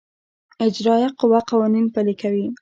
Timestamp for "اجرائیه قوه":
0.67-1.39